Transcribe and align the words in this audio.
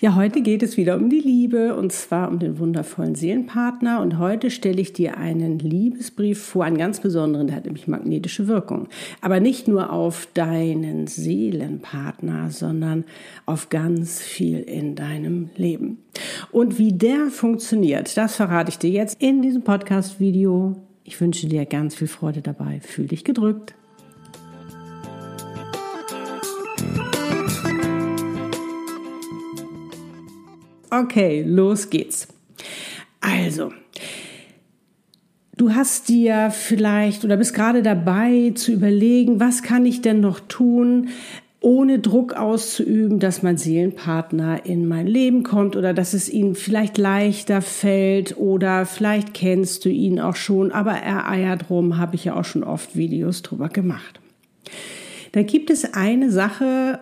Ja, 0.00 0.16
heute 0.16 0.40
geht 0.40 0.62
es 0.62 0.76
wieder 0.76 0.96
um 0.96 1.10
die 1.10 1.20
Liebe 1.20 1.76
und 1.76 1.92
zwar 1.92 2.28
um 2.28 2.38
den 2.38 2.58
wundervollen 2.58 3.14
Seelenpartner. 3.14 4.00
Und 4.00 4.18
heute 4.18 4.50
stelle 4.50 4.80
ich 4.80 4.92
dir 4.92 5.16
einen 5.16 5.58
Liebesbrief 5.58 6.42
vor, 6.42 6.64
einen 6.64 6.78
ganz 6.78 7.00
besonderen, 7.00 7.46
der 7.46 7.56
hat 7.56 7.66
nämlich 7.66 7.86
magnetische 7.86 8.48
Wirkung. 8.48 8.88
Aber 9.20 9.40
nicht 9.40 9.68
nur 9.68 9.92
auf 9.92 10.26
deinen 10.34 11.06
Seelenpartner, 11.06 12.50
sondern 12.50 13.04
auf 13.46 13.68
ganz 13.68 14.20
viel 14.20 14.60
in 14.60 14.94
deinem 14.94 15.50
Leben. 15.56 15.98
Und 16.50 16.78
wie 16.78 16.92
der 16.92 17.28
funktioniert, 17.28 18.16
das 18.16 18.36
verrate 18.36 18.70
ich 18.70 18.78
dir 18.78 18.90
jetzt 18.90 19.22
in 19.22 19.42
diesem 19.42 19.62
Podcast-Video. 19.62 20.76
Ich 21.04 21.20
wünsche 21.20 21.46
dir 21.46 21.66
ganz 21.66 21.94
viel 21.94 22.08
Freude 22.08 22.42
dabei. 22.42 22.80
Fühl 22.80 23.06
dich 23.06 23.24
gedrückt. 23.24 23.74
Okay, 30.92 31.42
los 31.42 31.88
geht's. 31.88 32.28
Also, 33.22 33.72
du 35.56 35.74
hast 35.74 36.10
dir 36.10 36.50
vielleicht 36.50 37.24
oder 37.24 37.38
bist 37.38 37.54
gerade 37.54 37.82
dabei 37.82 38.52
zu 38.54 38.72
überlegen, 38.72 39.40
was 39.40 39.62
kann 39.62 39.86
ich 39.86 40.02
denn 40.02 40.20
noch 40.20 40.38
tun, 40.38 41.08
ohne 41.60 41.98
Druck 41.98 42.34
auszuüben, 42.34 43.20
dass 43.20 43.42
mein 43.42 43.56
Seelenpartner 43.56 44.66
in 44.66 44.86
mein 44.86 45.06
Leben 45.06 45.44
kommt 45.44 45.76
oder 45.76 45.94
dass 45.94 46.12
es 46.12 46.28
ihm 46.28 46.54
vielleicht 46.54 46.98
leichter 46.98 47.62
fällt 47.62 48.36
oder 48.36 48.84
vielleicht 48.84 49.32
kennst 49.32 49.86
du 49.86 49.88
ihn 49.88 50.20
auch 50.20 50.36
schon, 50.36 50.72
aber 50.72 50.92
er 50.92 51.26
eiert 51.26 51.70
rum, 51.70 51.96
habe 51.96 52.16
ich 52.16 52.26
ja 52.26 52.36
auch 52.36 52.44
schon 52.44 52.64
oft 52.64 52.96
Videos 52.96 53.40
drüber 53.40 53.70
gemacht. 53.70 54.20
Da 55.30 55.42
gibt 55.42 55.70
es 55.70 55.94
eine 55.94 56.30
Sache, 56.30 57.00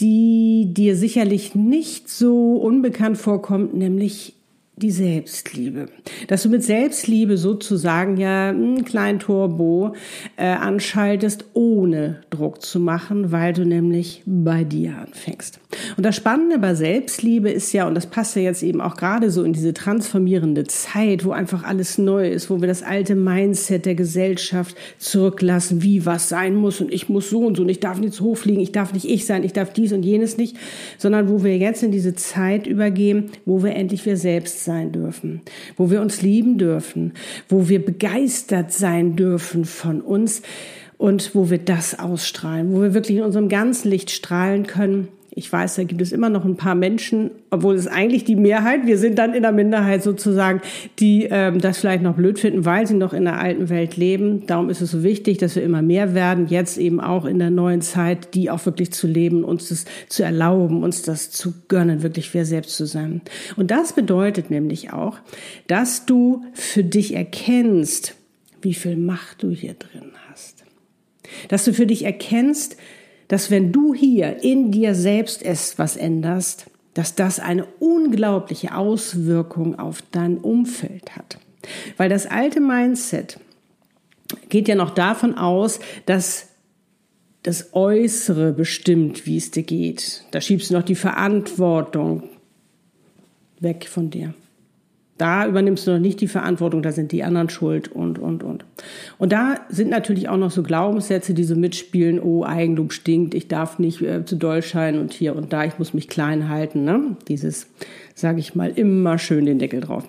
die 0.00 0.68
dir 0.72 0.96
sicherlich 0.96 1.54
nicht 1.54 2.08
so 2.08 2.56
unbekannt 2.56 3.18
vorkommt, 3.18 3.74
nämlich 3.74 4.37
die 4.78 4.90
Selbstliebe. 4.90 5.86
Dass 6.28 6.42
du 6.42 6.48
mit 6.48 6.62
Selbstliebe 6.62 7.36
sozusagen 7.36 8.16
ja 8.16 8.48
einen 8.50 8.84
kleinen 8.84 9.18
Turbo 9.18 9.94
äh, 10.36 10.46
anschaltest, 10.46 11.44
ohne 11.54 12.20
Druck 12.30 12.62
zu 12.62 12.80
machen, 12.80 13.32
weil 13.32 13.52
du 13.52 13.64
nämlich 13.64 14.22
bei 14.26 14.64
dir 14.64 14.98
anfängst. 14.98 15.60
Und 15.96 16.04
das 16.04 16.16
Spannende 16.16 16.58
bei 16.58 16.74
Selbstliebe 16.74 17.50
ist 17.50 17.72
ja, 17.72 17.86
und 17.86 17.94
das 17.94 18.06
passt 18.06 18.36
ja 18.36 18.42
jetzt 18.42 18.62
eben 18.62 18.80
auch 18.80 18.96
gerade 18.96 19.30
so 19.30 19.42
in 19.42 19.52
diese 19.52 19.74
transformierende 19.74 20.64
Zeit, 20.64 21.24
wo 21.24 21.32
einfach 21.32 21.64
alles 21.64 21.98
neu 21.98 22.28
ist, 22.28 22.50
wo 22.50 22.60
wir 22.60 22.68
das 22.68 22.82
alte 22.82 23.14
Mindset 23.14 23.86
der 23.86 23.94
Gesellschaft 23.94 24.76
zurücklassen, 24.98 25.82
wie 25.82 26.06
was 26.06 26.28
sein 26.28 26.54
muss 26.54 26.80
und 26.80 26.92
ich 26.92 27.08
muss 27.08 27.30
so 27.30 27.40
und 27.40 27.56
so 27.56 27.62
und 27.62 27.68
ich 27.68 27.80
darf 27.80 28.00
nicht 28.00 28.14
zu 28.14 28.24
hoch 28.24 28.36
fliegen, 28.36 28.60
ich 28.60 28.72
darf 28.72 28.92
nicht 28.92 29.08
ich 29.08 29.26
sein, 29.26 29.44
ich 29.44 29.52
darf 29.52 29.72
dies 29.72 29.92
und 29.92 30.04
jenes 30.04 30.36
nicht, 30.36 30.56
sondern 30.98 31.28
wo 31.28 31.42
wir 31.42 31.56
jetzt 31.56 31.82
in 31.82 31.90
diese 31.90 32.14
Zeit 32.14 32.66
übergehen, 32.66 33.30
wo 33.44 33.62
wir 33.62 33.74
endlich 33.74 34.06
wir 34.06 34.16
selbst 34.16 34.64
sein 34.68 34.92
dürfen, 34.92 35.40
wo 35.76 35.90
wir 35.90 36.02
uns 36.02 36.20
lieben 36.20 36.58
dürfen, 36.58 37.14
wo 37.48 37.68
wir 37.68 37.82
begeistert 37.82 38.70
sein 38.70 39.16
dürfen 39.16 39.64
von 39.64 40.02
uns 40.02 40.42
und 40.98 41.34
wo 41.34 41.48
wir 41.48 41.58
das 41.58 41.98
ausstrahlen, 41.98 42.72
wo 42.72 42.82
wir 42.82 42.92
wirklich 42.92 43.16
in 43.16 43.24
unserem 43.24 43.48
ganzen 43.48 43.88
Licht 43.88 44.10
strahlen 44.10 44.66
können 44.66 45.08
ich 45.38 45.52
weiß, 45.52 45.76
da 45.76 45.84
gibt 45.84 46.02
es 46.02 46.10
immer 46.10 46.30
noch 46.30 46.44
ein 46.44 46.56
paar 46.56 46.74
Menschen, 46.74 47.30
obwohl 47.50 47.76
es 47.76 47.86
eigentlich 47.86 48.24
die 48.24 48.34
Mehrheit, 48.34 48.86
wir 48.86 48.98
sind 48.98 49.20
dann 49.20 49.34
in 49.34 49.42
der 49.42 49.52
Minderheit 49.52 50.02
sozusagen, 50.02 50.60
die 50.98 51.28
ähm, 51.30 51.60
das 51.60 51.78
vielleicht 51.78 52.02
noch 52.02 52.16
blöd 52.16 52.40
finden, 52.40 52.64
weil 52.64 52.88
sie 52.88 52.96
noch 52.96 53.12
in 53.12 53.24
der 53.24 53.38
alten 53.38 53.68
Welt 53.68 53.96
leben. 53.96 54.48
Darum 54.48 54.68
ist 54.68 54.80
es 54.80 54.90
so 54.90 55.04
wichtig, 55.04 55.38
dass 55.38 55.54
wir 55.54 55.62
immer 55.62 55.80
mehr 55.80 56.12
werden, 56.12 56.48
jetzt 56.48 56.76
eben 56.76 57.00
auch 57.00 57.24
in 57.24 57.38
der 57.38 57.50
neuen 57.50 57.82
Zeit, 57.82 58.34
die 58.34 58.50
auch 58.50 58.66
wirklich 58.66 58.90
zu 58.90 59.06
leben, 59.06 59.44
uns 59.44 59.68
das 59.68 59.84
zu 60.08 60.24
erlauben, 60.24 60.82
uns 60.82 61.02
das 61.02 61.30
zu 61.30 61.54
gönnen, 61.68 62.02
wirklich 62.02 62.34
wer 62.34 62.44
selbst 62.44 62.76
zu 62.76 62.84
sein. 62.84 63.20
Und 63.54 63.70
das 63.70 63.92
bedeutet 63.92 64.50
nämlich 64.50 64.92
auch, 64.92 65.18
dass 65.68 66.04
du 66.04 66.42
für 66.52 66.82
dich 66.82 67.14
erkennst, 67.14 68.16
wie 68.60 68.74
viel 68.74 68.96
Macht 68.96 69.44
du 69.44 69.50
hier 69.50 69.74
drin 69.74 70.10
hast. 70.28 70.64
Dass 71.48 71.64
du 71.64 71.72
für 71.72 71.86
dich 71.86 72.04
erkennst, 72.04 72.76
dass 73.28 73.50
wenn 73.50 73.72
du 73.72 73.94
hier 73.94 74.42
in 74.42 74.72
dir 74.72 74.94
selbst 74.94 75.42
etwas 75.42 75.96
änderst, 75.96 76.66
dass 76.94 77.14
das 77.14 77.38
eine 77.38 77.66
unglaubliche 77.78 78.74
Auswirkung 78.74 79.78
auf 79.78 80.02
dein 80.10 80.38
Umfeld 80.38 81.14
hat. 81.14 81.38
Weil 81.96 82.08
das 82.08 82.26
alte 82.26 82.60
Mindset 82.60 83.38
geht 84.48 84.68
ja 84.68 84.74
noch 84.74 84.90
davon 84.90 85.36
aus, 85.36 85.80
dass 86.06 86.48
das 87.42 87.72
Äußere 87.72 88.52
bestimmt, 88.52 89.26
wie 89.26 89.36
es 89.36 89.50
dir 89.50 89.62
geht. 89.62 90.24
Da 90.32 90.40
schiebst 90.40 90.70
du 90.70 90.74
noch 90.74 90.82
die 90.82 90.94
Verantwortung 90.94 92.24
weg 93.60 93.86
von 93.88 94.10
dir. 94.10 94.34
Da 95.18 95.46
übernimmst 95.46 95.86
du 95.86 95.90
noch 95.90 95.98
nicht 95.98 96.20
die 96.20 96.28
Verantwortung, 96.28 96.82
da 96.82 96.92
sind 96.92 97.12
die 97.12 97.24
anderen 97.24 97.50
schuld 97.50 97.88
und, 97.88 98.18
und, 98.18 98.42
und. 98.44 98.64
Und 99.18 99.32
da 99.32 99.56
sind 99.68 99.90
natürlich 99.90 100.28
auch 100.28 100.36
noch 100.36 100.52
so 100.52 100.62
Glaubenssätze, 100.62 101.34
die 101.34 101.44
so 101.44 101.56
mitspielen, 101.56 102.20
oh, 102.20 102.44
Eigenlob 102.44 102.92
stinkt, 102.92 103.34
ich 103.34 103.48
darf 103.48 103.78
nicht 103.78 104.00
äh, 104.00 104.24
zu 104.24 104.36
doll 104.36 104.62
scheinen 104.62 105.00
und 105.00 105.12
hier 105.12 105.34
und 105.34 105.52
da, 105.52 105.64
ich 105.64 105.78
muss 105.78 105.92
mich 105.92 106.08
klein 106.08 106.48
halten. 106.48 106.84
Ne? 106.84 107.16
Dieses, 107.26 107.66
sage 108.14 108.38
ich 108.38 108.54
mal, 108.54 108.70
immer 108.70 109.18
schön 109.18 109.44
den 109.44 109.58
Deckel 109.58 109.80
drauf. 109.80 110.08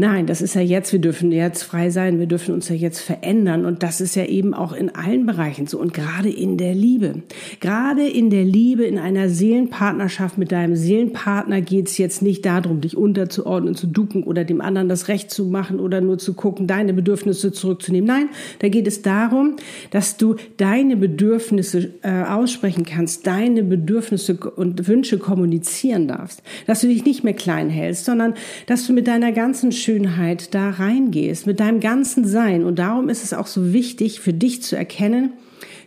Nein, 0.00 0.26
das 0.26 0.42
ist 0.42 0.54
ja 0.54 0.60
jetzt, 0.60 0.92
wir 0.92 1.00
dürfen 1.00 1.32
jetzt 1.32 1.64
frei 1.64 1.90
sein, 1.90 2.20
wir 2.20 2.26
dürfen 2.26 2.54
uns 2.54 2.68
ja 2.68 2.76
jetzt 2.76 3.00
verändern 3.00 3.66
und 3.66 3.82
das 3.82 4.00
ist 4.00 4.14
ja 4.14 4.24
eben 4.26 4.54
auch 4.54 4.72
in 4.72 4.94
allen 4.94 5.26
Bereichen 5.26 5.66
so 5.66 5.76
und 5.80 5.92
gerade 5.92 6.30
in 6.30 6.56
der 6.56 6.72
Liebe. 6.72 7.22
Gerade 7.58 8.06
in 8.06 8.30
der 8.30 8.44
Liebe, 8.44 8.84
in 8.84 8.96
einer 8.96 9.28
Seelenpartnerschaft 9.28 10.38
mit 10.38 10.52
deinem 10.52 10.76
Seelenpartner 10.76 11.62
geht 11.62 11.88
es 11.88 11.98
jetzt 11.98 12.22
nicht 12.22 12.46
darum, 12.46 12.80
dich 12.80 12.96
unterzuordnen, 12.96 13.74
zu 13.74 13.88
ducken 13.88 14.22
oder 14.22 14.44
dem 14.44 14.60
anderen 14.60 14.88
das 14.88 15.08
Recht 15.08 15.32
zu 15.32 15.46
machen 15.46 15.80
oder 15.80 16.00
nur 16.00 16.18
zu 16.18 16.34
gucken, 16.34 16.68
deine 16.68 16.94
Bedürfnisse 16.94 17.50
zurückzunehmen. 17.50 18.06
Nein, 18.06 18.28
da 18.60 18.68
geht 18.68 18.86
es 18.86 19.02
darum, 19.02 19.56
dass 19.90 20.16
du 20.16 20.36
deine 20.58 20.96
Bedürfnisse 20.96 21.90
äh, 22.02 22.22
aussprechen 22.22 22.84
kannst, 22.84 23.26
deine 23.26 23.64
Bedürfnisse 23.64 24.36
und 24.54 24.86
Wünsche 24.86 25.18
kommunizieren 25.18 26.06
darfst, 26.06 26.40
dass 26.68 26.82
du 26.82 26.86
dich 26.86 27.04
nicht 27.04 27.24
mehr 27.24 27.34
klein 27.34 27.68
hältst, 27.68 28.04
sondern 28.04 28.34
dass 28.66 28.86
du 28.86 28.92
mit 28.92 29.08
deiner 29.08 29.32
ganzen 29.32 29.72
Schönheit 29.88 30.54
da 30.54 30.68
reingehst, 30.68 31.46
mit 31.46 31.60
deinem 31.60 31.80
ganzen 31.80 32.26
Sein. 32.26 32.62
Und 32.64 32.78
darum 32.78 33.08
ist 33.08 33.24
es 33.24 33.32
auch 33.32 33.46
so 33.46 33.72
wichtig 33.72 34.20
für 34.20 34.34
dich 34.34 34.62
zu 34.62 34.76
erkennen, 34.76 35.32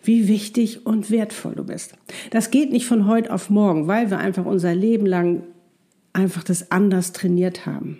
wie 0.03 0.27
wichtig 0.27 0.87
und 0.87 1.11
wertvoll 1.11 1.53
du 1.53 1.63
bist. 1.65 1.93
Das 2.31 2.49
geht 2.49 2.71
nicht 2.71 2.87
von 2.87 3.05
heute 3.05 3.31
auf 3.31 3.51
morgen, 3.51 3.85
weil 3.85 4.09
wir 4.09 4.17
einfach 4.17 4.45
unser 4.45 4.73
Leben 4.73 5.05
lang 5.05 5.43
einfach 6.13 6.43
das 6.43 6.71
anders 6.71 7.13
trainiert 7.13 7.67
haben. 7.67 7.99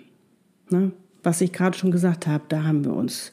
Ne? 0.70 0.90
Was 1.22 1.40
ich 1.40 1.52
gerade 1.52 1.78
schon 1.78 1.92
gesagt 1.92 2.26
habe, 2.26 2.42
da 2.48 2.64
haben 2.64 2.84
wir 2.84 2.94
uns 2.94 3.30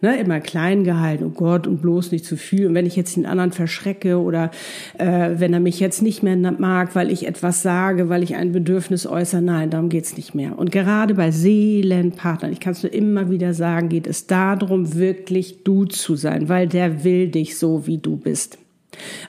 ne, 0.00 0.18
immer 0.18 0.40
klein 0.40 0.84
gehalten, 0.84 1.24
oh 1.24 1.30
Gott, 1.30 1.66
und 1.66 1.82
bloß 1.82 2.12
nicht 2.12 2.24
zu 2.24 2.36
viel. 2.36 2.66
Und 2.66 2.74
wenn 2.74 2.86
ich 2.86 2.96
jetzt 2.96 3.16
den 3.16 3.26
anderen 3.26 3.52
verschrecke 3.52 4.18
oder 4.20 4.50
äh, 4.98 5.30
wenn 5.36 5.52
er 5.52 5.60
mich 5.60 5.80
jetzt 5.80 6.02
nicht 6.02 6.22
mehr 6.22 6.36
mag, 6.36 6.94
weil 6.94 7.10
ich 7.10 7.26
etwas 7.26 7.62
sage, 7.62 8.08
weil 8.08 8.22
ich 8.22 8.36
ein 8.36 8.52
Bedürfnis 8.52 9.06
äußere, 9.06 9.42
nein, 9.42 9.70
darum 9.70 9.88
geht's 9.88 10.16
nicht 10.16 10.34
mehr. 10.34 10.58
Und 10.58 10.72
gerade 10.72 11.14
bei 11.14 11.30
Seelenpartnern, 11.30 12.52
ich 12.52 12.60
kann 12.60 12.72
es 12.72 12.82
nur 12.82 12.92
immer 12.92 13.30
wieder 13.30 13.54
sagen, 13.54 13.88
geht 13.88 14.06
es 14.06 14.26
darum, 14.26 14.94
wirklich 14.94 15.64
du 15.64 15.84
zu 15.84 16.16
sein, 16.16 16.48
weil 16.48 16.66
der 16.66 17.04
will 17.04 17.28
dich 17.28 17.58
so, 17.58 17.86
wie 17.86 17.98
du 17.98 18.16
bist. 18.16 18.58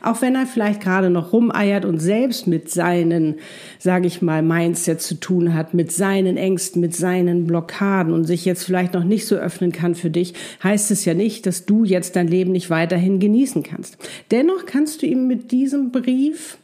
Auch 0.02 0.22
wenn 0.22 0.36
er 0.36 0.46
vielleicht 0.46 0.81
gerade 0.81 1.10
noch 1.10 1.34
rumeiert 1.34 1.86
und 1.86 2.00
selbst 2.00 2.48
mit 2.48 2.69
seinen, 2.69 3.36
sage 3.80 4.08
ich 4.08 4.22
mal, 4.22 4.42
Mindset 4.42 5.02
zu 5.02 5.16
tun 5.16 5.54
hat, 5.54 5.74
mit 5.74 5.92
seinen 5.92 6.38
Ängsten, 6.38 6.81
mit 6.81 6.96
seinen 6.96 7.46
Blockaden 7.46 8.14
und 8.14 8.25
sich 8.25 8.46
jetzt 8.46 8.64
vielleicht 8.64 8.94
noch 8.94 9.04
nicht 9.04 9.25
so 9.25 9.36
öffnen 9.36 9.72
kann 9.72 9.96
für 9.96 10.10
dich, 10.10 10.34
heißt 10.64 10.92
es 10.92 11.06
ja 11.06 11.14
nicht, 11.14 11.46
dass 11.46 11.66
du 11.66 11.84
jetzt 11.84 12.16
dein 12.16 12.28
Leben 12.28 12.52
nicht 12.52 12.69
weiterhin 12.69 13.19
genießen 13.19 13.64
kannst. 13.64 13.98
Dennoch 14.31 14.66
kannst 14.66 15.02
du 15.02 15.06
ihm 15.06 15.28
mit 15.28 15.52
diesem 15.52 15.92
Brief 15.92 16.58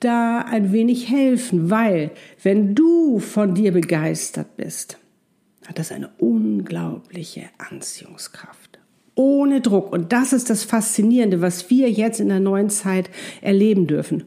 da 0.00 0.38
ein 0.40 0.72
wenig 0.72 1.10
helfen, 1.10 1.70
weil 1.70 2.10
wenn 2.42 2.74
du 2.74 3.18
von 3.18 3.54
dir 3.54 3.72
begeistert 3.72 4.56
bist, 4.56 4.98
hat 5.66 5.78
das 5.78 5.92
eine 5.92 6.10
unglaubliche 6.18 7.44
Anziehungskraft. 7.58 8.59
Ohne 9.14 9.60
Druck. 9.60 9.92
Und 9.92 10.12
das 10.12 10.32
ist 10.32 10.50
das 10.50 10.64
Faszinierende, 10.64 11.40
was 11.40 11.70
wir 11.70 11.90
jetzt 11.90 12.20
in 12.20 12.28
der 12.28 12.40
neuen 12.40 12.70
Zeit 12.70 13.10
erleben 13.42 13.86
dürfen. 13.86 14.24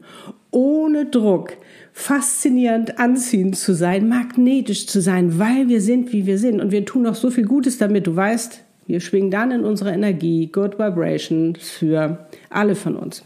Ohne 0.50 1.06
Druck 1.06 1.56
faszinierend 1.92 2.98
anziehend 2.98 3.56
zu 3.56 3.74
sein, 3.74 4.08
magnetisch 4.08 4.86
zu 4.86 5.00
sein, 5.00 5.38
weil 5.38 5.68
wir 5.68 5.80
sind, 5.80 6.12
wie 6.12 6.26
wir 6.26 6.38
sind. 6.38 6.60
Und 6.60 6.70
wir 6.70 6.84
tun 6.84 7.02
noch 7.02 7.14
so 7.14 7.30
viel 7.30 7.44
Gutes 7.44 7.78
damit. 7.78 8.06
Du 8.06 8.14
weißt, 8.14 8.62
wir 8.86 9.00
schwingen 9.00 9.30
dann 9.30 9.50
in 9.50 9.64
unserer 9.64 9.92
Energie 9.92 10.48
Good 10.52 10.78
Vibration 10.78 11.56
für 11.56 12.26
alle 12.50 12.74
von 12.74 12.96
uns 12.96 13.24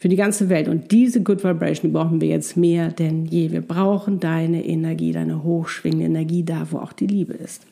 für 0.00 0.08
die 0.08 0.16
ganze 0.16 0.48
Welt. 0.48 0.66
Und 0.66 0.92
diese 0.92 1.22
Good 1.22 1.44
Vibration, 1.44 1.90
die 1.90 1.94
brauchen 1.96 2.22
wir 2.22 2.28
jetzt 2.28 2.56
mehr 2.56 2.88
denn 2.88 3.26
je. 3.26 3.52
Wir 3.52 3.60
brauchen 3.60 4.18
deine 4.18 4.64
Energie, 4.64 5.12
deine 5.12 5.44
hochschwingende 5.44 6.06
Energie 6.06 6.42
da, 6.42 6.66
wo 6.70 6.78
auch 6.78 6.94
die 6.94 7.06
Liebe 7.06 7.34
ist. 7.34 7.66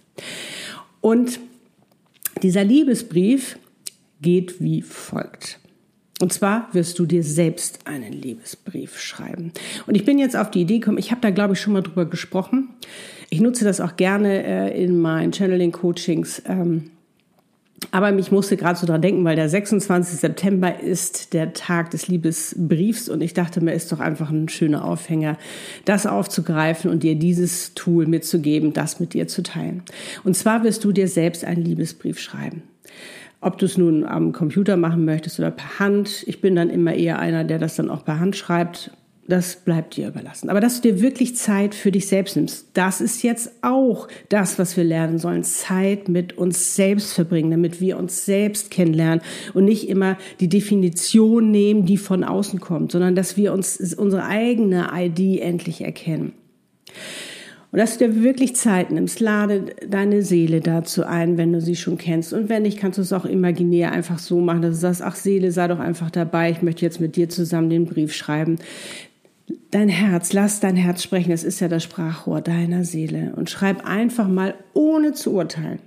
Und 1.00 1.40
dieser 2.42 2.64
Liebesbrief 2.64 3.58
geht 4.20 4.60
wie 4.60 4.82
folgt. 4.82 5.58
Und 6.20 6.32
zwar 6.32 6.68
wirst 6.72 6.98
du 6.98 7.06
dir 7.06 7.22
selbst 7.22 7.86
einen 7.86 8.12
Liebesbrief 8.12 8.98
schreiben. 8.98 9.52
Und 9.86 9.94
ich 9.94 10.04
bin 10.04 10.18
jetzt 10.18 10.36
auf 10.36 10.50
die 10.50 10.62
Idee 10.62 10.80
gekommen, 10.80 10.98
ich 10.98 11.12
habe 11.12 11.20
da, 11.20 11.30
glaube 11.30 11.54
ich, 11.54 11.60
schon 11.60 11.72
mal 11.72 11.82
drüber 11.82 12.06
gesprochen. 12.06 12.70
Ich 13.30 13.40
nutze 13.40 13.64
das 13.64 13.80
auch 13.80 13.96
gerne 13.96 14.44
äh, 14.44 14.84
in 14.84 14.98
meinen 15.00 15.32
Channeling-Coachings. 15.32 16.42
Ähm, 16.46 16.90
aber 17.90 18.12
mich 18.12 18.32
musste 18.32 18.56
gerade 18.56 18.78
so 18.78 18.86
dran 18.86 19.02
denken, 19.02 19.24
weil 19.24 19.36
der 19.36 19.48
26. 19.48 20.18
September 20.18 20.80
ist 20.80 21.32
der 21.32 21.52
Tag 21.52 21.90
des 21.90 22.08
Liebesbriefs 22.08 23.08
und 23.08 23.20
ich 23.20 23.34
dachte 23.34 23.60
mir, 23.60 23.72
ist 23.72 23.92
doch 23.92 24.00
einfach 24.00 24.30
ein 24.30 24.48
schöner 24.48 24.84
Aufhänger, 24.84 25.38
das 25.84 26.06
aufzugreifen 26.06 26.90
und 26.90 27.02
dir 27.02 27.14
dieses 27.14 27.74
Tool 27.74 28.06
mitzugeben, 28.06 28.72
das 28.72 29.00
mit 29.00 29.14
dir 29.14 29.28
zu 29.28 29.42
teilen. 29.42 29.82
Und 30.24 30.36
zwar 30.36 30.64
wirst 30.64 30.84
du 30.84 30.92
dir 30.92 31.08
selbst 31.08 31.44
einen 31.44 31.62
Liebesbrief 31.62 32.18
schreiben. 32.18 32.62
Ob 33.40 33.58
du 33.58 33.66
es 33.66 33.78
nun 33.78 34.04
am 34.04 34.32
Computer 34.32 34.76
machen 34.76 35.04
möchtest 35.04 35.38
oder 35.38 35.52
per 35.52 35.78
Hand. 35.78 36.24
Ich 36.26 36.40
bin 36.40 36.56
dann 36.56 36.70
immer 36.70 36.94
eher 36.94 37.20
einer, 37.20 37.44
der 37.44 37.60
das 37.60 37.76
dann 37.76 37.88
auch 37.88 38.04
per 38.04 38.18
Hand 38.18 38.34
schreibt 38.34 38.90
das 39.28 39.56
bleibt 39.56 39.96
dir 39.96 40.08
überlassen. 40.08 40.48
Aber 40.48 40.60
dass 40.60 40.80
du 40.80 40.90
dir 40.90 41.02
wirklich 41.02 41.36
Zeit 41.36 41.74
für 41.74 41.92
dich 41.92 42.08
selbst 42.08 42.36
nimmst, 42.36 42.68
das 42.72 43.02
ist 43.02 43.22
jetzt 43.22 43.52
auch 43.60 44.08
das, 44.30 44.58
was 44.58 44.76
wir 44.76 44.84
lernen 44.84 45.18
sollen. 45.18 45.44
Zeit 45.44 46.08
mit 46.08 46.38
uns 46.38 46.74
selbst 46.74 47.12
verbringen, 47.12 47.50
damit 47.50 47.80
wir 47.80 47.98
uns 47.98 48.24
selbst 48.24 48.70
kennenlernen 48.70 49.20
und 49.52 49.66
nicht 49.66 49.88
immer 49.88 50.16
die 50.40 50.48
Definition 50.48 51.50
nehmen, 51.50 51.84
die 51.84 51.98
von 51.98 52.24
außen 52.24 52.58
kommt, 52.58 52.92
sondern 52.92 53.14
dass 53.14 53.36
wir 53.36 53.52
uns 53.52 53.94
unsere 53.94 54.24
eigene 54.24 54.88
ID 54.94 55.40
endlich 55.40 55.82
erkennen. 55.82 56.32
Und 57.70 57.78
dass 57.78 57.98
du 57.98 58.08
dir 58.08 58.22
wirklich 58.22 58.56
Zeit 58.56 58.90
nimmst, 58.90 59.20
lade 59.20 59.66
deine 59.86 60.22
Seele 60.22 60.62
dazu 60.62 61.04
ein, 61.04 61.36
wenn 61.36 61.52
du 61.52 61.60
sie 61.60 61.76
schon 61.76 61.98
kennst. 61.98 62.32
Und 62.32 62.48
wenn 62.48 62.62
nicht, 62.62 62.78
kannst 62.78 62.96
du 62.96 63.02
es 63.02 63.12
auch 63.12 63.26
imaginär 63.26 63.92
einfach 63.92 64.18
so 64.18 64.40
machen, 64.40 64.62
dass 64.62 64.76
du 64.76 64.80
sagst, 64.80 65.02
ach 65.02 65.14
Seele, 65.14 65.52
sei 65.52 65.68
doch 65.68 65.78
einfach 65.78 66.10
dabei, 66.10 66.50
ich 66.50 66.62
möchte 66.62 66.86
jetzt 66.86 66.98
mit 66.98 67.16
dir 67.16 67.28
zusammen 67.28 67.68
den 67.68 67.84
Brief 67.84 68.14
schreiben 68.14 68.56
dein 69.70 69.88
Herz, 69.88 70.32
lass 70.32 70.60
dein 70.60 70.76
Herz 70.76 71.02
sprechen. 71.02 71.32
Es 71.32 71.44
ist 71.44 71.60
ja 71.60 71.68
das 71.68 71.82
Sprachrohr 71.82 72.40
deiner 72.40 72.84
Seele. 72.84 73.32
Und 73.36 73.50
schreib 73.50 73.86
einfach 73.86 74.28
mal 74.28 74.54
ohne 74.74 75.12
zu 75.12 75.32
urteilen. 75.32 75.80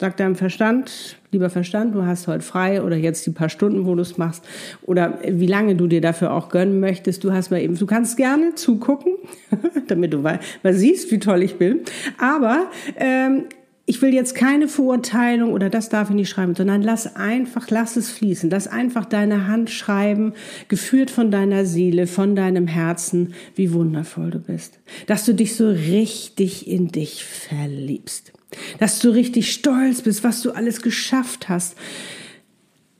Sag 0.00 0.16
deinem 0.16 0.34
Verstand, 0.34 1.18
lieber 1.30 1.50
Verstand, 1.50 1.94
du 1.94 2.06
hast 2.06 2.26
heute 2.26 2.42
frei 2.42 2.82
oder 2.82 2.96
jetzt 2.96 3.26
die 3.26 3.32
paar 3.32 3.50
Stunden, 3.50 3.84
wo 3.84 3.94
du 3.94 4.00
es 4.00 4.16
machst 4.16 4.42
oder 4.80 5.18
wie 5.28 5.46
lange 5.46 5.76
du 5.76 5.88
dir 5.88 6.00
dafür 6.00 6.32
auch 6.32 6.48
gönnen 6.48 6.80
möchtest. 6.80 7.22
Du 7.22 7.32
hast 7.32 7.50
mal 7.50 7.60
eben, 7.60 7.76
du 7.76 7.84
kannst 7.84 8.16
gerne 8.16 8.54
zugucken, 8.54 9.16
damit 9.88 10.14
du 10.14 10.20
mal, 10.20 10.40
mal 10.62 10.72
siehst, 10.72 11.12
wie 11.12 11.18
toll 11.18 11.42
ich 11.42 11.56
bin. 11.56 11.80
Aber 12.16 12.70
ähm, 12.96 13.44
ich 13.90 14.00
will 14.02 14.14
jetzt 14.14 14.36
keine 14.36 14.68
Verurteilung 14.68 15.52
oder 15.52 15.68
das 15.68 15.88
darf 15.88 16.10
ich 16.10 16.14
nicht 16.14 16.28
schreiben, 16.28 16.54
sondern 16.54 16.80
lass 16.80 17.16
einfach, 17.16 17.70
lass 17.70 17.96
es 17.96 18.08
fließen. 18.08 18.48
Lass 18.48 18.68
einfach 18.68 19.04
deine 19.04 19.48
Hand 19.48 19.68
schreiben, 19.68 20.34
geführt 20.68 21.10
von 21.10 21.32
deiner 21.32 21.66
Seele, 21.66 22.06
von 22.06 22.36
deinem 22.36 22.68
Herzen, 22.68 23.34
wie 23.56 23.72
wundervoll 23.72 24.30
du 24.30 24.38
bist. 24.38 24.78
Dass 25.08 25.24
du 25.24 25.34
dich 25.34 25.56
so 25.56 25.68
richtig 25.68 26.68
in 26.68 26.92
dich 26.92 27.24
verliebst. 27.24 28.32
Dass 28.78 29.00
du 29.00 29.10
richtig 29.10 29.50
stolz 29.50 30.02
bist, 30.02 30.22
was 30.22 30.40
du 30.40 30.52
alles 30.52 30.82
geschafft 30.82 31.48
hast. 31.48 31.76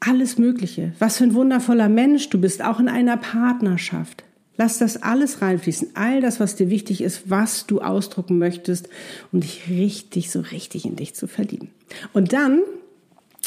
Alles 0.00 0.38
Mögliche. 0.38 0.92
Was 0.98 1.18
für 1.18 1.24
ein 1.24 1.34
wundervoller 1.34 1.88
Mensch 1.88 2.30
du 2.30 2.40
bist, 2.40 2.64
auch 2.64 2.80
in 2.80 2.88
einer 2.88 3.16
Partnerschaft. 3.16 4.24
Lass 4.56 4.78
das 4.78 5.02
alles 5.02 5.40
reinfließen. 5.40 5.90
All 5.94 6.20
das, 6.20 6.38
was 6.40 6.56
dir 6.56 6.70
wichtig 6.70 7.00
ist, 7.00 7.30
was 7.30 7.66
du 7.66 7.80
ausdrucken 7.80 8.38
möchtest, 8.38 8.88
um 9.32 9.40
dich 9.40 9.68
richtig, 9.70 10.30
so 10.30 10.40
richtig 10.40 10.84
in 10.84 10.96
dich 10.96 11.14
zu 11.14 11.26
verlieben. 11.26 11.70
Und 12.12 12.32
dann, 12.32 12.60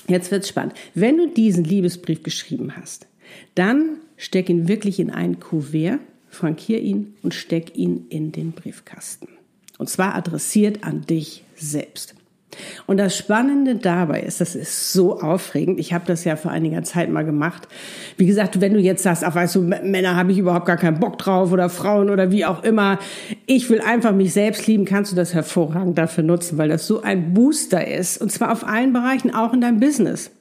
jetzt 0.08 0.32
wird's 0.32 0.50
spannend. 0.50 0.74
Wenn 0.96 1.18
du 1.18 1.28
diesen 1.28 1.64
Liebesbrief 1.64 2.24
geschrieben 2.24 2.76
hast, 2.76 3.08
dann 3.56 3.98
steck 4.18 4.50
ihn 4.50 4.68
wirklich 4.68 5.00
in 5.00 5.12
ein 5.12 5.40
Kuvert, 5.40 6.00
frankier 6.30 6.82
ihn 6.82 7.14
und 7.22 7.34
steck 7.34 7.78
ihn 7.78 8.08
in 8.10 8.32
den 8.32 8.54
Briefkasten. 8.54 9.28
Und 9.78 9.90
zwar 9.90 10.16
adressiert 10.16 10.84
an 10.84 11.02
dich 11.02 11.44
selbst. 11.56 12.16
Und 12.86 12.98
das 12.98 13.18
Spannende 13.18 13.76
dabei 13.76 14.22
ist, 14.22 14.42
das 14.42 14.56
ist 14.56 14.94
so 14.94 15.20
aufregend. 15.20 15.80
Ich 15.80 15.94
habe 15.94 16.06
das 16.06 16.24
ja 16.24 16.36
vor 16.36 16.52
einiger 16.52 16.84
Zeit 16.84 17.10
mal 17.10 17.24
gemacht. 17.24 17.68
Wie 18.18 18.26
gesagt, 18.26 18.62
wenn 18.62 18.74
du 18.74 18.80
jetzt 18.80 19.04
sagst, 19.04 19.24
ach 19.24 19.36
weißt 19.36 19.56
du, 19.56 19.62
Männer 19.62 20.16
habe 20.16 20.32
ich 20.32 20.38
überhaupt 20.38 20.66
gar 20.66 20.78
keinen 20.78 21.00
Bock 21.00 21.18
drauf 21.18 21.52
oder 21.52 21.70
Frauen 21.70 22.10
oder 22.10 22.32
wie 22.32 22.46
auch 22.46 22.64
immer. 22.64 23.00
Ich 23.46 23.70
will 23.70 23.82
einfach 23.82 24.14
mich 24.14 24.34
selbst 24.34 24.68
lieben, 24.68 24.86
kannst 24.86 25.12
du 25.12 25.16
das 25.16 25.34
hervorragend 25.34 25.98
dafür 25.98 26.24
nutzen, 26.24 26.58
weil 26.58 26.70
das 26.70 26.88
so 26.88 27.02
ein 27.02 27.34
Booster 27.34 27.88
ist. 27.88 28.22
Und 28.22 28.32
zwar 28.32 28.52
auf 28.52 28.68
allen 28.68 28.94
Bereichen, 28.94 29.34
auch 29.34 29.54
in 29.54 29.62
deinem 29.62 29.80
Business. 29.80 30.32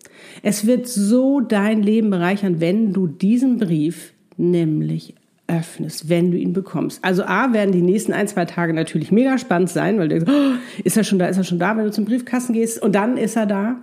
Es 0.42 0.66
wird 0.66 0.88
so 0.88 1.40
dein 1.40 1.82
Leben 1.82 2.10
bereichern, 2.10 2.60
wenn 2.60 2.92
du 2.92 3.06
diesen 3.06 3.58
Brief 3.58 4.12
nämlich 4.36 5.14
öffnest, 5.46 6.08
wenn 6.08 6.30
du 6.30 6.38
ihn 6.38 6.52
bekommst. 6.52 7.04
Also 7.04 7.24
A, 7.24 7.52
werden 7.52 7.72
die 7.72 7.82
nächsten 7.82 8.12
ein, 8.12 8.28
zwei 8.28 8.44
Tage 8.44 8.72
natürlich 8.72 9.12
mega 9.12 9.38
spannend 9.38 9.70
sein, 9.70 9.98
weil 9.98 10.08
du 10.08 10.18
denkst, 10.18 10.32
oh, 10.32 10.82
ist 10.84 10.96
er 10.96 11.04
schon 11.04 11.18
da, 11.18 11.26
ist 11.26 11.36
er 11.36 11.44
schon 11.44 11.58
da, 11.58 11.76
wenn 11.76 11.84
du 11.84 11.90
zum 11.90 12.04
Briefkasten 12.04 12.52
gehst 12.52 12.80
und 12.80 12.94
dann 12.94 13.16
ist 13.16 13.36
er 13.36 13.46
da. 13.46 13.76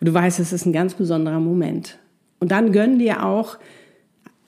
Und 0.00 0.08
du 0.08 0.14
weißt, 0.14 0.38
es 0.40 0.52
ist 0.52 0.66
ein 0.66 0.72
ganz 0.72 0.94
besonderer 0.94 1.40
Moment. 1.40 1.98
Und 2.38 2.52
dann 2.52 2.72
gönn 2.72 2.98
dir 2.98 3.24
auch 3.24 3.58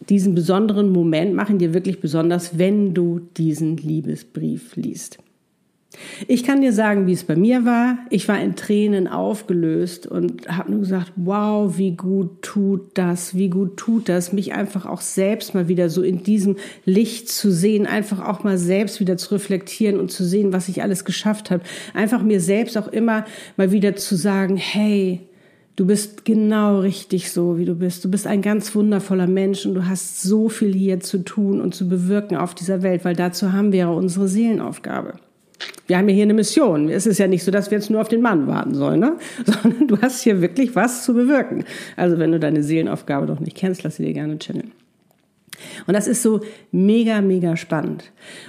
diesen 0.09 0.35
besonderen 0.35 0.91
Moment, 0.91 1.35
mach 1.35 1.51
ihn 1.51 1.59
dir 1.59 1.75
wirklich 1.75 2.01
besonders, 2.01 2.59
wenn 2.59 2.95
du 2.95 3.21
diesen 3.37 3.77
Liebesbrief 3.77 4.77
liest. 4.77 5.19
Ich 6.29 6.45
kann 6.45 6.61
dir 6.61 6.73
sagen, 6.73 7.09
wie 7.09 7.13
es 7.13 7.25
bei 7.25 7.35
mir 7.35 7.65
war. 7.65 7.99
Ich 8.11 8.29
war 8.29 8.41
in 8.41 8.55
Tränen 8.55 9.09
aufgelöst 9.09 10.07
und 10.07 10.49
habe 10.49 10.71
nur 10.71 10.81
gesagt, 10.81 11.13
wow, 11.17 11.77
wie 11.79 11.97
gut 11.97 12.43
tut 12.43 12.91
das, 12.95 13.35
wie 13.35 13.51
gut 13.51 13.77
tut 13.77 14.09
das, 14.09 14.33
mich 14.33 14.53
einfach 14.53 14.87
auch 14.87 15.01
selbst 15.01 15.53
mal 15.53 15.67
wieder 15.67 15.91
so 15.91 16.03
in 16.03 16.23
diesem 16.23 16.57
Licht 16.85 17.29
zu 17.29 17.51
sehen, 17.51 17.87
einfach 17.87 18.27
auch 18.27 18.45
mal 18.45 18.57
selbst 18.57 19.01
wieder 19.01 19.17
zu 19.17 19.35
reflektieren 19.35 19.99
und 19.99 20.13
zu 20.13 20.25
sehen, 20.25 20.53
was 20.53 20.69
ich 20.69 20.83
alles 20.83 21.05
geschafft 21.05 21.51
habe. 21.51 21.65
Einfach 21.93 22.23
mir 22.23 22.41
selbst 22.41 22.79
auch 22.79 22.89
immer 22.89 23.25
mal 23.57 23.73
wieder 23.73 23.97
zu 23.97 24.17
sagen, 24.17 24.57
hey, 24.57 25.27
Du 25.77 25.87
bist 25.87 26.27
genau 26.27 26.81
richtig 26.81 27.33
so, 27.33 27.57
wie 27.57 27.65
du 27.65 27.75
bist. 27.75 28.05
Du 28.05 28.11
bist 28.11 28.27
ein 28.27 28.43
ganz 28.43 28.75
wundervoller 28.75 29.27
Mensch 29.27 29.65
und 29.65 29.73
du 29.73 29.87
hast 29.87 30.21
so 30.21 30.51
viel 30.51 30.75
hier 30.75 31.01
zu 31.01 31.25
tun 31.25 31.59
und 31.59 31.75
zu 31.75 31.89
bewirken 31.89 32.37
auf 32.37 32.55
dieser 32.55 32.83
Welt, 32.83 33.07
weil 33.07 33.17
dazu 33.17 33.55
haben 33.55 33.73
wir 33.73 33.79
ja 33.79 33.89
unsere 33.89 34.29
Seelenaufgabe. 34.29 35.15
Wir 35.91 35.99
haben 35.99 36.09
ja 36.09 36.15
hier 36.15 36.23
eine 36.23 36.35
Mission. 36.35 36.89
Es 36.89 37.05
ist 37.05 37.19
ja 37.19 37.27
nicht 37.27 37.43
so, 37.43 37.51
dass 37.51 37.73
wir 37.73 37.79
jetzt 37.79 37.91
nur 37.91 38.01
auf 38.01 38.07
den 38.07 38.21
Mann 38.21 38.47
warten 38.47 38.77
sollen, 38.77 39.01
ne? 39.01 39.17
sondern 39.45 39.89
du 39.89 40.01
hast 40.01 40.23
hier 40.23 40.41
wirklich 40.41 40.77
was 40.77 41.05
zu 41.05 41.15
bewirken. 41.15 41.65
Also 41.97 42.17
wenn 42.21 42.31
du 42.31 42.39
deine 42.39 42.63
Seelenaufgabe 42.63 43.27
noch 43.27 43.41
nicht 43.41 43.57
kennst, 43.57 43.83
lass 43.83 43.97
sie 43.97 44.05
dir 44.05 44.13
gerne 44.13 44.39
channeln. 44.39 44.71
Und 45.87 45.95
das 45.95 46.07
ist 46.07 46.23
so 46.23 46.41
mega, 46.73 47.21
mega 47.21 47.57
spannend. 47.57 48.05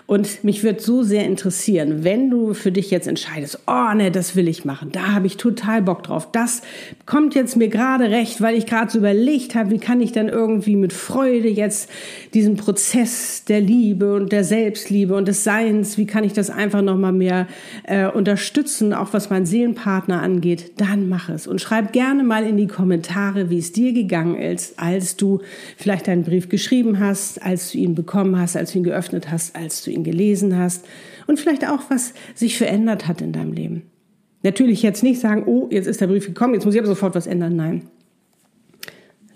Und 0.05 0.43
mich 0.43 0.63
wird 0.63 0.81
so 0.81 1.03
sehr 1.03 1.25
interessieren, 1.25 2.03
wenn 2.03 2.29
du 2.29 2.53
für 2.53 2.71
dich 2.71 2.91
jetzt 2.91 3.07
entscheidest, 3.07 3.59
oh 3.67 3.93
ne, 3.95 4.11
das 4.11 4.35
will 4.35 4.47
ich 4.47 4.65
machen, 4.65 4.91
da 4.91 5.13
habe 5.13 5.27
ich 5.27 5.37
total 5.37 5.81
Bock 5.81 6.03
drauf. 6.03 6.31
Das 6.31 6.61
kommt 7.05 7.35
jetzt 7.35 7.55
mir 7.55 7.69
gerade 7.69 8.09
recht, 8.09 8.41
weil 8.41 8.55
ich 8.55 8.65
gerade 8.65 8.91
so 8.91 8.97
überlegt 8.97 9.55
habe, 9.55 9.71
wie 9.71 9.79
kann 9.79 10.01
ich 10.01 10.11
dann 10.11 10.27
irgendwie 10.27 10.75
mit 10.75 10.93
Freude 10.93 11.47
jetzt 11.47 11.89
diesen 12.33 12.57
Prozess 12.57 13.45
der 13.45 13.61
Liebe 13.61 14.13
und 14.13 14.31
der 14.31 14.43
Selbstliebe 14.43 15.15
und 15.15 15.27
des 15.27 15.43
Seins, 15.43 15.97
wie 15.97 16.05
kann 16.05 16.23
ich 16.23 16.33
das 16.33 16.49
einfach 16.49 16.81
nochmal 16.81 17.13
mehr 17.13 17.47
äh, 17.83 18.07
unterstützen, 18.07 18.93
auch 18.93 19.13
was 19.13 19.29
mein 19.29 19.45
Seelenpartner 19.45 20.21
angeht, 20.21 20.73
dann 20.77 21.09
mach 21.09 21.29
es. 21.29 21.47
Und 21.47 21.61
schreib 21.61 21.93
gerne 21.93 22.23
mal 22.23 22.45
in 22.45 22.57
die 22.57 22.67
Kommentare, 22.67 23.49
wie 23.49 23.59
es 23.59 23.71
dir 23.71 23.93
gegangen 23.93 24.35
ist, 24.35 24.79
als 24.79 25.15
du 25.15 25.41
vielleicht 25.77 26.07
deinen 26.07 26.23
Brief 26.23 26.49
geschrieben 26.49 26.99
hast, 26.99 27.00
als 27.01 27.71
du 27.71 27.77
ihn 27.77 27.95
bekommen 27.95 28.39
hast, 28.39 28.55
als 28.55 28.71
du 28.71 28.79
ihn 28.79 28.83
geöffnet 28.83 29.31
hast, 29.31 29.55
als 29.55 29.83
du 29.83 29.91
ihn 29.91 30.03
gelesen 30.03 30.57
hast 30.57 30.85
und 31.27 31.39
vielleicht 31.39 31.67
auch, 31.67 31.89
was 31.89 32.13
sich 32.35 32.57
verändert 32.57 33.07
hat 33.07 33.21
in 33.21 33.31
deinem 33.31 33.53
Leben. 33.53 33.83
Natürlich 34.43 34.81
jetzt 34.81 35.03
nicht 35.03 35.19
sagen, 35.19 35.43
oh, 35.45 35.67
jetzt 35.71 35.87
ist 35.87 36.01
der 36.01 36.07
Brief 36.07 36.25
gekommen, 36.25 36.53
jetzt 36.53 36.65
muss 36.65 36.73
ich 36.73 36.79
aber 36.79 36.87
sofort 36.87 37.15
was 37.15 37.27
ändern. 37.27 37.55
Nein. 37.55 37.83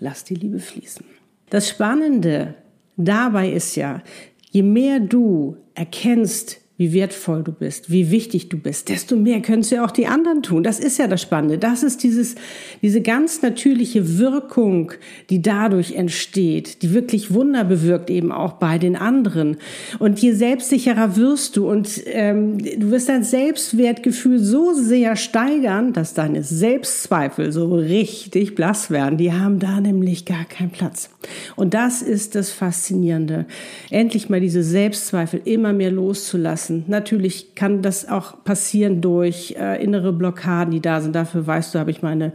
Lass 0.00 0.24
die 0.24 0.34
Liebe 0.34 0.58
fließen. 0.58 1.04
Das 1.50 1.68
Spannende 1.68 2.54
dabei 2.96 3.50
ist 3.50 3.76
ja, 3.76 4.02
je 4.50 4.62
mehr 4.62 5.00
du 5.00 5.56
erkennst, 5.74 6.60
wie 6.78 6.92
wertvoll 6.92 7.42
du 7.42 7.52
bist, 7.52 7.90
wie 7.90 8.10
wichtig 8.10 8.50
du 8.50 8.58
bist, 8.58 8.90
desto 8.90 9.16
mehr 9.16 9.40
können 9.40 9.60
es 9.60 9.70
ja 9.70 9.82
auch 9.82 9.90
die 9.90 10.06
anderen 10.06 10.42
tun. 10.42 10.62
Das 10.62 10.78
ist 10.78 10.98
ja 10.98 11.06
das 11.06 11.22
Spannende. 11.22 11.56
Das 11.56 11.82
ist 11.82 12.02
dieses, 12.02 12.34
diese 12.82 13.00
ganz 13.00 13.40
natürliche 13.40 14.18
Wirkung, 14.18 14.92
die 15.30 15.40
dadurch 15.40 15.92
entsteht, 15.92 16.82
die 16.82 16.92
wirklich 16.92 17.32
Wunder 17.32 17.64
bewirkt 17.64 18.10
eben 18.10 18.30
auch 18.30 18.54
bei 18.54 18.76
den 18.76 18.94
anderen. 18.94 19.56
Und 19.98 20.18
je 20.18 20.32
selbstsicherer 20.32 21.16
wirst 21.16 21.56
du 21.56 21.66
und 21.66 22.02
ähm, 22.06 22.58
du 22.58 22.90
wirst 22.90 23.08
dein 23.08 23.24
Selbstwertgefühl 23.24 24.38
so 24.38 24.74
sehr 24.74 25.16
steigern, 25.16 25.94
dass 25.94 26.12
deine 26.12 26.42
Selbstzweifel 26.42 27.52
so 27.52 27.74
richtig 27.74 28.54
blass 28.54 28.90
werden. 28.90 29.16
Die 29.16 29.32
haben 29.32 29.60
da 29.60 29.80
nämlich 29.80 30.26
gar 30.26 30.44
keinen 30.44 30.70
Platz. 30.70 31.08
Und 31.56 31.72
das 31.72 32.02
ist 32.02 32.34
das 32.34 32.50
Faszinierende. 32.50 33.46
Endlich 33.90 34.28
mal 34.28 34.40
diese 34.40 34.62
Selbstzweifel 34.62 35.40
immer 35.44 35.72
mehr 35.72 35.90
loszulassen 35.90 36.65
lassen. 36.66 36.84
Natürlich 36.86 37.54
kann 37.54 37.82
das 37.82 38.08
auch 38.08 38.42
passieren 38.44 39.00
durch 39.00 39.54
äh, 39.58 39.82
innere 39.82 40.12
Blockaden, 40.12 40.72
die 40.72 40.80
da 40.80 41.00
sind. 41.00 41.14
Dafür 41.14 41.46
weißt 41.46 41.74
du, 41.74 41.78
habe 41.78 41.90
ich 41.90 42.02
meine 42.02 42.32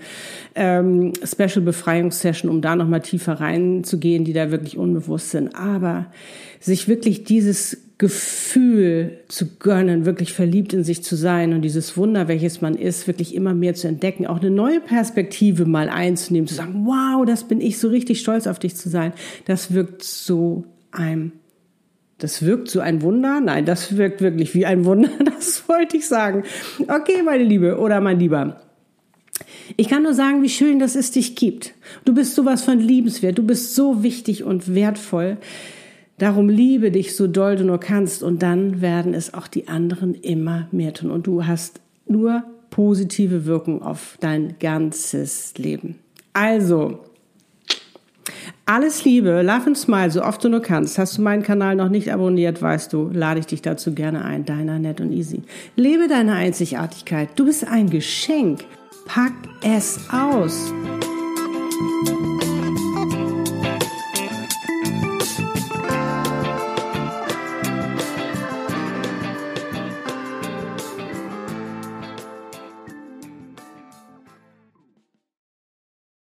ähm, 0.56 1.14
Special 1.24 1.62
Befreiungssession, 1.62 2.50
um 2.50 2.62
da 2.62 2.76
nochmal 2.76 3.02
tiefer 3.02 3.34
reinzugehen, 3.34 4.26
die 4.26 4.34
da 4.34 4.52
wirklich 4.52 4.78
unbewusst 4.78 5.32
sind. 5.32 5.56
Aber 5.56 6.08
sich 6.60 6.88
wirklich 6.88 7.24
dieses 7.24 7.78
Gefühl 7.98 9.20
zu 9.28 9.58
gönnen, 9.58 10.06
wirklich 10.06 10.34
verliebt 10.34 10.74
in 10.74 10.84
sich 10.84 11.04
zu 11.04 11.16
sein 11.16 11.54
und 11.54 11.62
dieses 11.62 11.98
Wunder, 11.98 12.28
welches 12.28 12.60
man 12.60 12.76
ist, 12.76 13.06
wirklich 13.06 13.36
immer 13.36 13.54
mehr 13.54 13.76
zu 13.76 13.88
entdecken, 13.88 14.26
auch 14.26 14.40
eine 14.40 14.50
neue 14.50 14.80
Perspektive 14.80 15.66
mal 15.66 15.88
einzunehmen, 15.88 16.48
zu 16.48 16.56
sagen, 16.56 16.86
wow, 16.86 17.24
das 17.26 17.44
bin 17.44 17.62
ich, 17.62 17.78
so 17.78 17.90
richtig 17.90 18.20
stolz 18.20 18.48
auf 18.48 18.58
dich 18.58 18.76
zu 18.76 18.90
sein, 18.90 19.14
das 19.46 19.76
wirkt 19.76 20.02
so 20.02 20.64
einem 20.92 21.32
das 22.22 22.46
wirkt 22.46 22.70
so 22.70 22.80
ein 22.80 23.02
Wunder? 23.02 23.42
Nein, 23.42 23.66
das 23.66 23.98
wirkt 23.98 24.22
wirklich 24.22 24.54
wie 24.54 24.66
ein 24.66 24.86
Wunder. 24.86 25.10
Das 25.42 25.68
wollte 25.68 25.98
ich 25.98 26.08
sagen. 26.08 26.44
Okay, 26.88 27.24
meine 27.24 27.44
Liebe 27.44 27.80
oder 27.80 28.00
mein 28.00 28.20
Lieber. 28.20 28.62
Ich 29.76 29.90
kann 29.90 30.04
nur 30.04 30.14
sagen, 30.14 30.44
wie 30.44 30.50
schön, 30.50 30.78
dass 30.78 30.96
es 30.96 31.10
dich 31.10 31.36
gibt. 31.36 31.74
Du 32.06 32.14
bist 32.14 32.36
sowas 32.36 32.62
von 32.62 32.80
liebenswert. 32.80 33.40
Du 33.40 33.44
bist 33.44 33.74
so 33.74 34.04
wichtig 34.04 34.44
und 34.44 34.76
wertvoll. 34.76 35.38
Darum 36.20 36.48
liebe 36.48 36.92
dich 36.92 37.16
so 37.16 37.26
doll 37.26 37.56
du 37.56 37.64
nur 37.64 37.80
kannst 37.80 38.22
und 38.22 38.44
dann 38.44 38.82
werden 38.82 39.16
es 39.16 39.34
auch 39.34 39.48
die 39.48 39.68
anderen 39.68 40.14
immer 40.14 40.68
mehr 40.72 40.94
tun. 40.94 41.10
Und 41.10 41.26
du 41.26 41.48
hast 41.48 41.82
nur 42.08 42.44
positive 42.70 43.46
Wirkung 43.46 43.82
auf 43.82 44.18
dein 44.20 44.60
ganzes 44.60 45.54
Leben. 45.58 45.96
Also, 46.34 47.00
alles 48.72 49.04
Liebe, 49.04 49.42
Love 49.42 49.68
and 49.68 49.78
Smile, 49.78 50.10
so 50.12 50.24
oft 50.24 50.42
du 50.44 50.50
nur 50.50 50.62
kannst. 50.62 50.98
Hast 50.98 51.18
du 51.18 51.22
meinen 51.22 51.44
Kanal 51.44 51.76
noch 51.76 51.90
nicht 51.90 52.12
abonniert, 52.14 52.62
weißt 52.62 52.94
du, 52.94 53.10
lade 53.12 53.42
ich 53.42 53.48
dich 53.48 53.62
dazu 53.62 53.94
gerne 53.94 54.24
ein. 54.24 54.46
Deiner 54.46 54.80
Nett 54.80 55.02
und 55.02 55.12
Easy. 55.12 55.44
Lebe 55.76 56.08
deine 56.08 56.34
Einzigartigkeit. 56.34 57.30
Du 57.36 57.46
bist 57.46 57.68
ein 57.68 57.90
Geschenk. 57.90 58.64
Pack 59.06 59.34
es 59.62 60.00
aus. 60.10 60.74